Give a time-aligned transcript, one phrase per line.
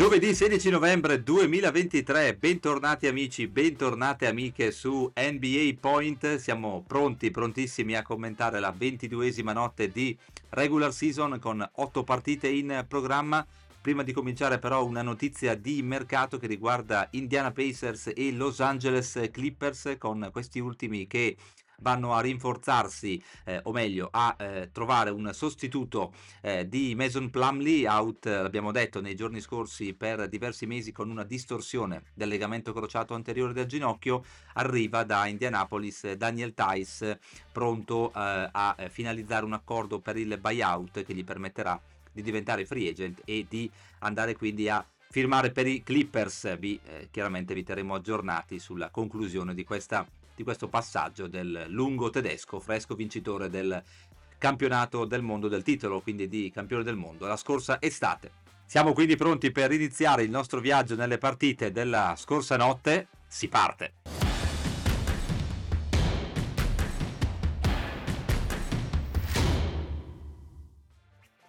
[0.00, 8.02] Giovedì 16 novembre 2023, bentornati amici, bentornate amiche su NBA Point, siamo pronti, prontissimi a
[8.02, 10.16] commentare la ventiduesima notte di
[10.48, 13.46] regular season con otto partite in programma.
[13.82, 19.28] Prima di cominciare però una notizia di mercato che riguarda Indiana Pacers e Los Angeles
[19.30, 21.36] Clippers con questi ultimi che
[21.80, 27.86] vanno a rinforzarsi, eh, o meglio, a eh, trovare un sostituto eh, di Mason Plumley,
[27.86, 33.14] out, l'abbiamo detto, nei giorni scorsi per diversi mesi con una distorsione del legamento crociato
[33.14, 37.20] anteriore del ginocchio, arriva da Indianapolis Daniel Tice,
[37.52, 41.80] pronto eh, a finalizzare un accordo per il buyout che gli permetterà
[42.12, 46.58] di diventare free agent e di andare quindi a firmare per i Clippers.
[46.58, 50.06] Vi, eh, chiaramente vi terremo aggiornati sulla conclusione di questa
[50.40, 53.82] di questo passaggio del lungo tedesco, fresco vincitore del
[54.38, 58.32] campionato del mondo del titolo, quindi di campione del mondo, la scorsa estate.
[58.64, 63.08] Siamo quindi pronti per iniziare il nostro viaggio nelle partite della scorsa notte.
[63.26, 64.19] Si parte!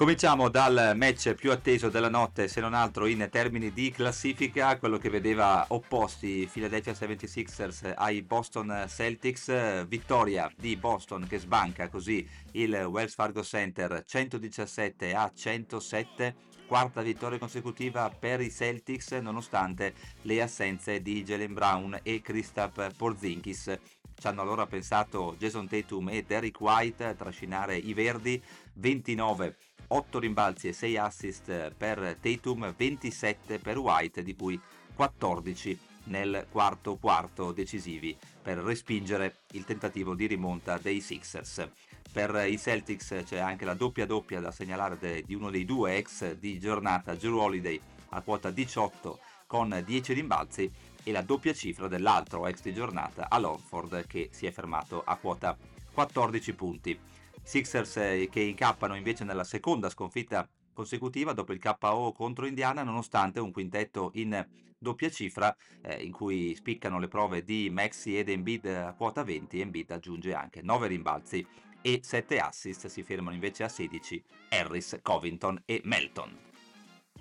[0.00, 4.96] Cominciamo dal match più atteso della notte, se non altro in termini di classifica, quello
[4.96, 12.72] che vedeva opposti Philadelphia 76ers ai Boston Celtics, vittoria di Boston che sbanca così il
[12.76, 16.34] Wells Fargo Center 117 a 107,
[16.66, 23.78] quarta vittoria consecutiva per i Celtics nonostante le assenze di Jalen Brown e Kristaps Porzingis.
[24.14, 28.42] Ci hanno allora pensato Jason Tatum e Derek White a trascinare i verdi
[28.74, 29.56] 29
[29.92, 34.60] 8 rimbalzi e 6 assist per Tatum, 27 per White, di cui
[34.94, 41.68] 14 nel quarto quarto decisivi per respingere il tentativo di rimonta dei Sixers.
[42.12, 46.34] Per i Celtics c'è anche la doppia doppia da segnalare di uno dei due ex
[46.34, 47.80] di giornata, Drew Holiday
[48.10, 50.70] a quota 18 con 10 rimbalzi
[51.02, 55.56] e la doppia cifra dell'altro ex di giornata, Alonford, che si è fermato a quota
[55.92, 56.98] 14 punti.
[57.42, 63.40] Sixers eh, che incappano invece nella seconda sconfitta consecutiva dopo il KO contro Indiana nonostante
[63.40, 64.46] un quintetto in
[64.78, 69.60] doppia cifra eh, in cui spiccano le prove di Maxi ed Embiid a quota 20
[69.60, 71.46] Embiid aggiunge anche 9 rimbalzi
[71.82, 76.48] e 7 assist si fermano invece a 16 Harris, Covington e Melton.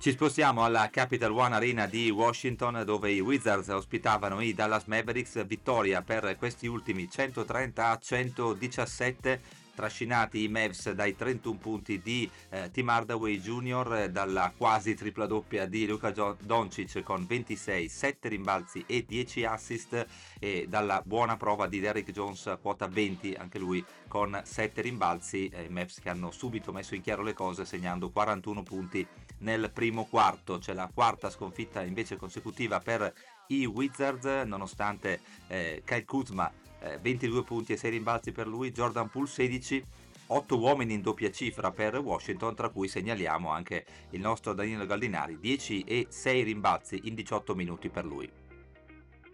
[0.00, 5.44] Ci spostiamo alla Capital One Arena di Washington dove i Wizards ospitavano i Dallas Mavericks,
[5.44, 9.40] vittoria per questi ultimi 130 a 117
[9.78, 15.24] trascinati i Mavs dai 31 punti di eh, Tim Hardaway Jr., eh, dalla quasi tripla
[15.24, 20.06] doppia di Luca Doncic con 26, 7 rimbalzi e 10 assist
[20.40, 25.66] e dalla buona prova di Derrick Jones quota 20, anche lui con 7 rimbalzi, eh,
[25.66, 29.06] i Mavs che hanno subito messo in chiaro le cose segnando 41 punti
[29.38, 33.12] nel primo quarto, c'è la quarta sconfitta invece consecutiva per
[33.48, 39.08] i Wizards nonostante eh, Kyle Kuzma eh, 22 punti e 6 rimbalzi per lui, Jordan
[39.08, 39.84] Poole 16,
[40.26, 45.38] 8 uomini in doppia cifra per Washington, tra cui segnaliamo anche il nostro Danilo Gallinari,
[45.40, 48.30] 10 e 6 rimbalzi in 18 minuti per lui.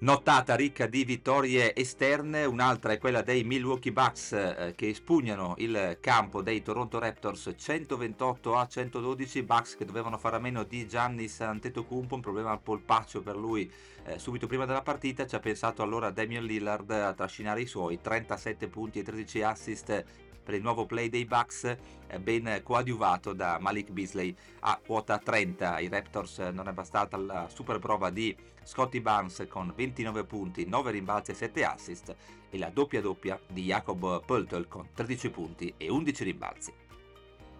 [0.00, 5.98] Nottata ricca di vittorie esterne, un'altra è quella dei Milwaukee Bucks eh, che espugnano il
[6.00, 11.40] campo dei Toronto Raptors 128 a 112, Bucks che dovevano fare a meno di Giannis
[11.40, 13.68] Antetokounmpo, un problema al polpaccio per lui
[14.04, 18.00] eh, subito prima della partita, ci ha pensato allora Damian Lillard a trascinare i suoi
[18.00, 20.04] 37 punti e 13 assist
[20.48, 25.78] per il nuovo play dei Bucks, eh, ben coadiuvato da Malik Beasley a quota 30.
[25.78, 30.64] I Raptors eh, non è bastata la super prova di Scotty Barnes con 29 punti,
[30.64, 32.16] 9 rimbalzi e 7 assist
[32.48, 36.72] e la doppia doppia di Jacob Pöltl con 13 punti e 11 rimbalzi.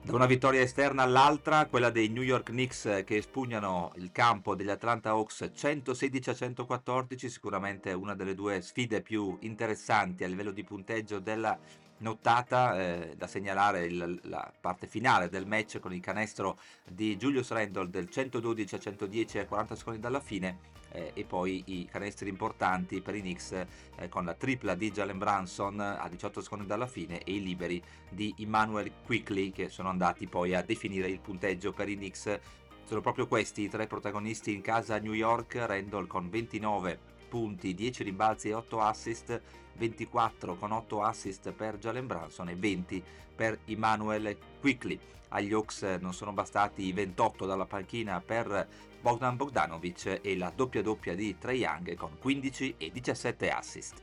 [0.00, 4.54] Da una vittoria esterna all'altra, quella dei New York Knicks eh, che espugnano il campo
[4.54, 10.52] degli Atlanta Hawks 116 a 114, sicuramente una delle due sfide più interessanti a livello
[10.52, 11.58] di punteggio della
[11.98, 17.50] nottata eh, da segnalare il, la parte finale del match con il canestro di Julius
[17.50, 22.28] Randle del 112 a 110 a 40 secondi dalla fine eh, e poi i canestri
[22.28, 26.86] importanti per i Knicks eh, con la tripla di Jalen Branson a 18 secondi dalla
[26.86, 31.72] fine e i liberi di Emmanuel Quickly che sono andati poi a definire il punteggio
[31.72, 32.38] per i Knicks.
[32.84, 37.74] Sono proprio questi i tre protagonisti in casa a New York, Randall con 29 punti,
[37.74, 39.40] 10 rimbalzi e 8 assist,
[39.74, 43.02] 24 con 8 assist per Jalen Branson e 20
[43.34, 44.98] per Emmanuel Quickly.
[45.28, 48.68] Agli Hawks non sono bastati i 28 dalla panchina per
[49.00, 54.02] Bogdan Bogdanovic e la doppia doppia di Trae Young con 15 e 17 assist.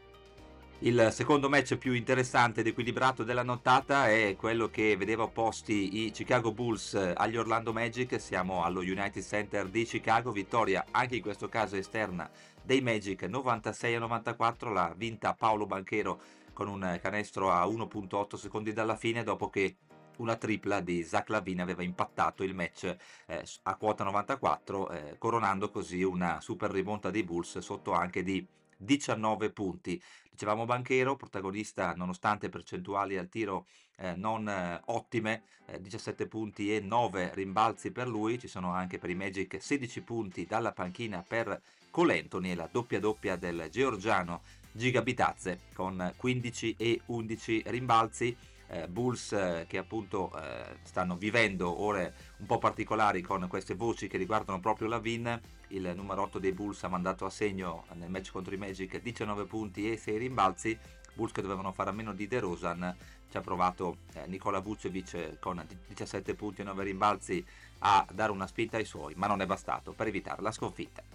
[0.86, 6.12] Il secondo match più interessante ed equilibrato della nottata è quello che vedeva opposti i
[6.12, 8.20] Chicago Bulls agli Orlando Magic.
[8.20, 12.30] Siamo allo United Center di Chicago, vittoria anche in questo caso esterna
[12.62, 16.20] dei Magic 96 a 94, l'ha vinta Paolo Banchero
[16.52, 19.78] con un canestro a 1.8 secondi dalla fine dopo che
[20.18, 22.94] una tripla di Zach Lavine aveva impattato il match
[23.28, 28.46] eh, a quota 94 eh, coronando così una super rimonta dei Bulls sotto anche di
[28.84, 30.02] 19 punti.
[30.30, 33.66] Dicevamo Banchero, protagonista nonostante percentuali al tiro
[33.98, 38.98] eh, non eh, ottime, eh, 17 punti e 9 rimbalzi per lui, ci sono anche
[38.98, 43.68] per i Magic 16 punti dalla panchina per Cole Anthony e la doppia doppia del
[43.70, 44.42] georgiano
[44.72, 48.36] Gigabitazze con 15 e 11 rimbalzi
[48.74, 54.08] eh, Bulls eh, che appunto eh, stanno vivendo ore un po' particolari con queste voci
[54.08, 55.40] che riguardano proprio la Vin.
[55.68, 59.46] Il numero 8 dei Bulls ha mandato a segno nel match contro i Magic 19
[59.46, 60.78] punti e 6 rimbalzi.
[61.14, 62.96] Bulls che dovevano fare a meno di De Rosan
[63.30, 67.44] ci ha provato eh, Nicola Vucevic con 17 punti e 9 rimbalzi
[67.80, 71.12] a dare una spinta ai suoi, ma non è bastato per evitare la sconfitta.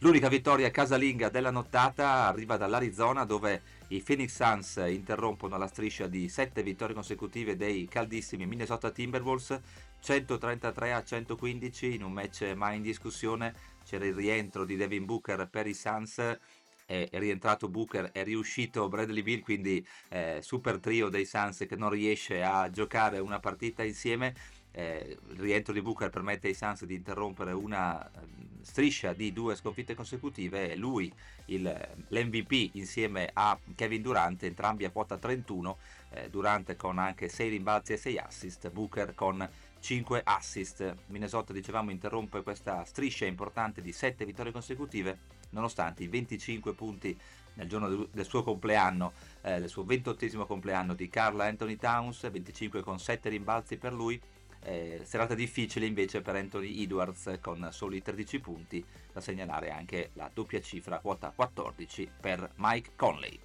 [0.00, 6.28] L'unica vittoria casalinga della nottata arriva dall'Arizona dove i Phoenix Suns interrompono la striscia di
[6.28, 9.58] 7 vittorie consecutive dei caldissimi Minnesota Timberwolves
[10.00, 13.54] 133 a 115 in un match mai in discussione
[13.86, 16.38] c'era il rientro di Devin Booker per i Suns
[16.86, 21.90] è rientrato Booker, è riuscito Bradley Bill, quindi eh, super trio dei Suns che non
[21.90, 24.34] riesce a giocare una partita insieme
[24.76, 29.56] eh, il rientro di Booker permette ai Suns di interrompere una ehm, striscia di due
[29.56, 31.10] sconfitte consecutive e lui
[31.46, 31.62] il,
[32.08, 35.78] l'MVP insieme a Kevin Durant entrambi a quota 31
[36.10, 39.48] eh, Durant con anche 6 rimbalzi e 6 assist Booker con
[39.80, 40.94] 5 assist.
[41.06, 45.18] Minnesota dicevamo interrompe questa striscia importante di 7 vittorie consecutive
[45.50, 47.18] nonostante i 25 punti
[47.54, 52.82] nel giorno del suo compleanno, eh, del suo ventottesimo compleanno di Carl Anthony Towns, 25
[52.82, 54.20] con 7 rimbalzi per lui,
[54.66, 60.28] eh, serata difficile invece per Anthony Edwards con soli 13 punti, da segnalare anche la
[60.32, 63.38] doppia cifra quota 14 per Mike Conley.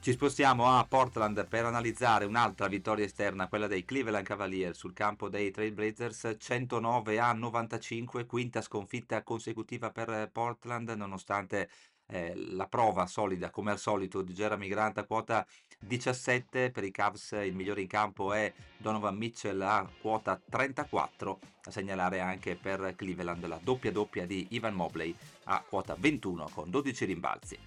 [0.00, 5.28] Ci spostiamo a Portland per analizzare un'altra vittoria esterna, quella dei Cleveland Cavaliers sul campo
[5.28, 11.70] dei Trailblazers, 109 a 95, quinta sconfitta consecutiva per Portland nonostante
[12.08, 15.46] eh, la prova solida come al solito di Jeremy Grant a quota
[15.84, 21.70] 17 per i Cavs il migliore in campo è Donovan Mitchell a quota 34 a
[21.70, 25.14] segnalare anche per Cleveland la doppia doppia di Ivan Mobley
[25.44, 27.58] a quota 21 con 12 rimbalzi.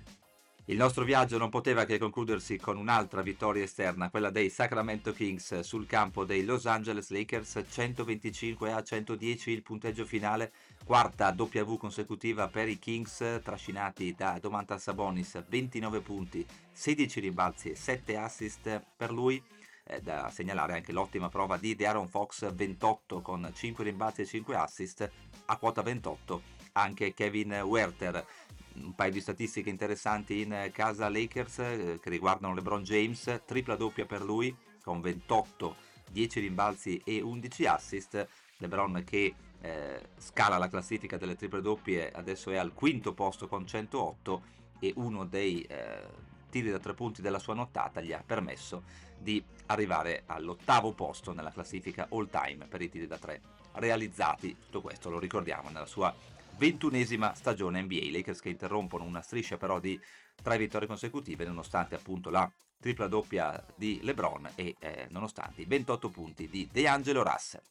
[0.67, 5.59] Il nostro viaggio non poteva che concludersi con un'altra vittoria esterna, quella dei Sacramento Kings
[5.59, 10.51] sul campo dei Los Angeles Lakers, 125 a 110 il punteggio finale,
[10.83, 17.75] quarta W consecutiva per i Kings, trascinati da Domantas Sabonis, 29 punti, 16 rimbalzi e
[17.75, 19.42] 7 assist per lui.
[19.88, 24.56] Eh, da segnalare anche l'ottima prova di De'Aaron Fox, 28 con 5 rimbalzi e 5
[24.56, 25.10] assist,
[25.45, 28.25] a quota 28 anche Kevin Werther
[28.75, 34.05] un paio di statistiche interessanti in casa Lakers eh, che riguardano LeBron James, tripla doppia
[34.05, 35.75] per lui con 28,
[36.12, 38.27] 10 rimbalzi e 11 assist.
[38.58, 43.65] LeBron che eh, scala la classifica delle triple doppie, adesso è al quinto posto con
[43.65, 44.41] 108
[44.79, 46.07] e uno dei eh,
[46.50, 48.83] tiri da tre punti della sua nottata gli ha permesso
[49.17, 53.41] di arrivare all'ottavo posto nella classifica all time per i tiri da tre
[53.74, 54.55] realizzati.
[54.65, 56.13] Tutto questo lo ricordiamo nella sua
[56.57, 58.12] ventunesima stagione NBA.
[58.12, 60.00] Lakers che interrompono una striscia però di
[60.41, 66.09] tre vittorie consecutive nonostante appunto la tripla doppia di LeBron e eh, nonostante i 28
[66.09, 67.62] punti di DeAngelo Russell.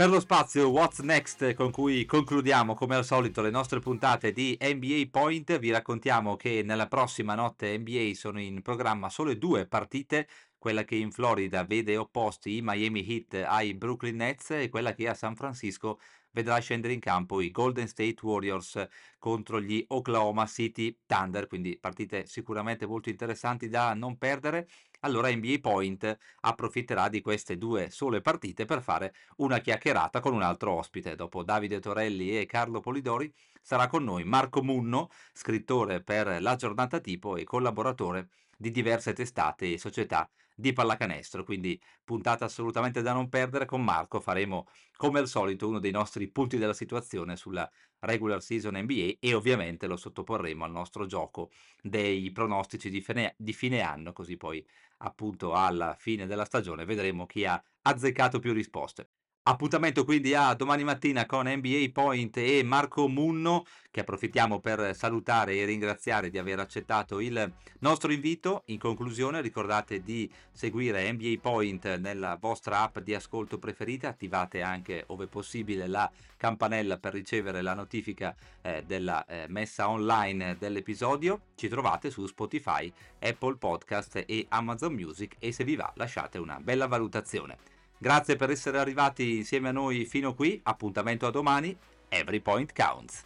[0.00, 4.56] Per lo spazio What's Next con cui concludiamo come al solito le nostre puntate di
[4.58, 10.26] NBA Point vi raccontiamo che nella prossima notte NBA sono in programma solo due partite
[10.56, 15.06] quella che in Florida vede opposti i Miami Heat ai Brooklyn Nets e quella che
[15.06, 15.98] a San Francisco
[16.30, 18.86] vedrà scendere in campo i Golden State Warriors
[19.18, 24.66] contro gli Oklahoma City Thunder, quindi partite sicuramente molto interessanti da non perdere.
[25.00, 30.42] Allora NBA Point approfitterà di queste due sole partite per fare una chiacchierata con un
[30.42, 31.14] altro ospite.
[31.14, 37.00] Dopo Davide Torelli e Carlo Polidori sarà con noi Marco Munno, scrittore per La Giornata
[37.00, 38.28] Tipo e collaboratore
[38.58, 44.20] di diverse testate e società di pallacanestro, quindi puntata assolutamente da non perdere con Marco,
[44.20, 44.66] faremo
[44.96, 47.68] come al solito uno dei nostri punti della situazione sulla
[48.00, 51.50] regular season NBA e ovviamente lo sottoporremo al nostro gioco
[51.82, 54.64] dei pronostici di fine, di fine anno, così poi
[54.98, 59.10] appunto alla fine della stagione vedremo chi ha azzeccato più risposte.
[59.42, 65.56] Appuntamento quindi a domani mattina con NBA Point e Marco Munno, che approfittiamo per salutare
[65.56, 68.64] e ringraziare di aver accettato il nostro invito.
[68.66, 75.04] In conclusione, ricordate di seguire NBA Point nella vostra app di ascolto preferita, attivate anche
[75.06, 81.46] ove possibile la campanella per ricevere la notifica eh, della eh, messa online dell'episodio.
[81.54, 86.60] Ci trovate su Spotify, Apple Podcast e Amazon Music e se vi va lasciate una
[86.60, 87.79] bella valutazione.
[88.02, 91.76] Grazie per essere arrivati insieme a noi fino qui, appuntamento a domani,
[92.08, 93.24] Every Point Counts.